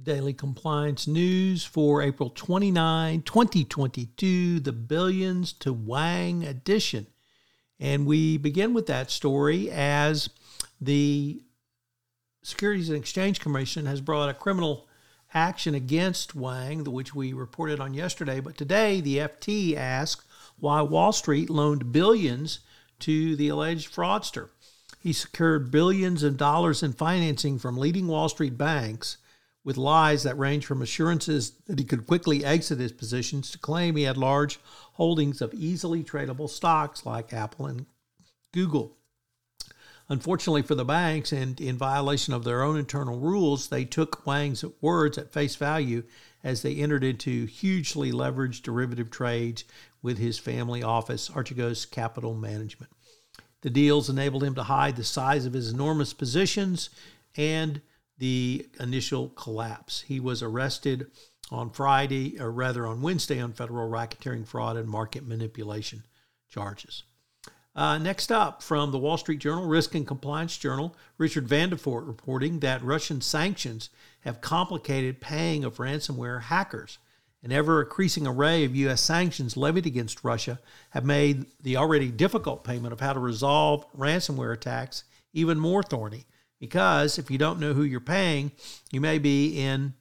[0.00, 7.06] Daily Compliance News for April 29, 2022, the Billions to Hwang edition.
[7.80, 10.30] And we begin with that story as
[10.80, 11.42] the
[12.42, 14.88] Securities and Exchange Commission has brought a criminal
[15.34, 18.38] action against Hwang, which we reported on yesterday.
[18.40, 20.24] But today, the FT asked
[20.58, 22.60] why Wall Street loaned billions
[23.00, 24.50] to the alleged fraudster.
[25.00, 29.16] He secured billions of dollars in financing from leading Wall Street banks
[29.64, 33.96] with lies that range from assurances that he could quickly exit his positions to claim
[33.96, 34.58] he had large
[34.94, 37.86] holdings of easily tradable stocks like Apple and
[38.52, 38.96] Google.
[40.08, 44.64] Unfortunately for the banks, and in violation of their own internal rules, they took Hwang's
[44.80, 46.02] words at face value
[46.42, 49.64] as they entered into hugely leveraged derivative trades
[50.02, 52.90] with his family office, Archegos Capital Management.
[53.60, 56.90] The deals enabled him to hide the size of his enormous positions
[57.36, 57.80] and
[58.20, 60.02] the initial collapse.
[60.02, 61.10] He was arrested
[61.50, 66.04] on Friday, or rather on Wednesday, on federal racketeering fraud and market manipulation
[66.48, 67.02] charges.
[67.74, 72.60] Uh, next up, from the Wall Street Journal, Risk and Compliance Journal, Richard Vanderford reporting
[72.60, 73.88] that Russian sanctions
[74.20, 76.98] have complicated paying of ransomware hackers.
[77.42, 79.00] An ever increasing array of U.S.
[79.00, 80.60] sanctions levied against Russia
[80.90, 86.26] have made the already difficult payment of how to resolve ransomware attacks even more thorny
[86.60, 88.52] because if you don't know who you're paying,
[88.92, 89.94] you may be in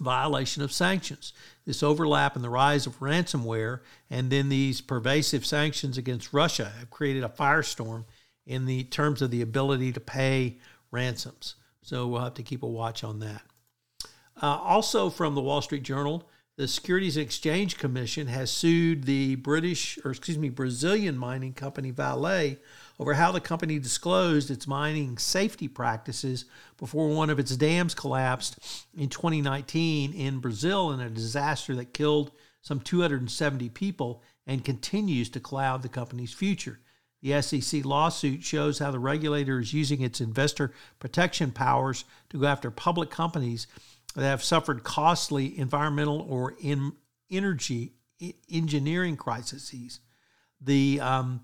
[0.00, 1.32] violation of sanctions.
[1.64, 6.90] This overlap and the rise of ransomware and then these pervasive sanctions against Russia have
[6.90, 8.04] created a firestorm
[8.46, 10.58] in the terms of the ability to pay
[10.90, 11.54] ransoms.
[11.82, 13.42] So we'll have to keep a watch on that.
[14.42, 19.34] Uh, also from the Wall Street Journal, the Securities and Exchange Commission has sued the
[19.36, 22.56] British, or excuse me, Brazilian mining company Vale
[23.00, 26.44] over how the company disclosed its mining safety practices
[26.76, 32.30] before one of its dams collapsed in 2019 in Brazil in a disaster that killed
[32.62, 36.78] some 270 people and continues to cloud the company's future.
[37.20, 42.46] The SEC lawsuit shows how the regulator is using its investor protection powers to go
[42.46, 43.66] after public companies
[44.14, 46.92] that have suffered costly environmental or in
[47.30, 47.92] energy
[48.50, 50.00] engineering crises.
[50.60, 51.40] The um,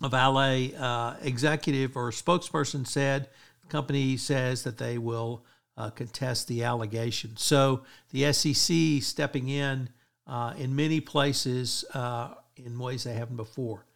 [0.00, 3.28] Vale uh, executive or spokesperson said
[3.62, 5.44] the company says that they will
[5.76, 7.36] uh, contest the allegation.
[7.36, 9.88] So the SEC stepping in
[10.26, 13.86] uh, in many places uh, in ways they haven't before.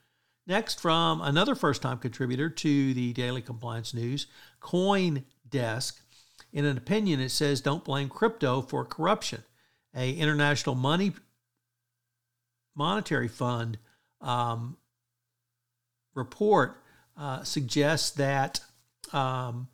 [0.47, 4.26] Next, from another first time contributor to the Daily Compliance News,
[4.60, 6.00] Coindesk.
[6.52, 9.42] In an opinion, it says don't blame crypto for corruption.
[9.94, 11.12] A international money
[12.74, 13.78] monetary fund
[14.20, 14.76] um,
[16.14, 16.82] report
[17.16, 18.60] uh, suggests that
[19.12, 19.68] um,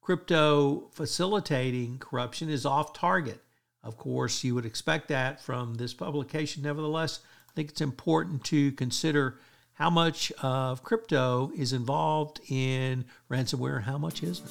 [0.00, 3.40] crypto facilitating corruption is off target.
[3.82, 6.62] Of course, you would expect that from this publication.
[6.62, 9.38] Nevertheless, I think it's important to consider
[9.74, 14.50] how much of crypto is involved in ransomware and how much isn't.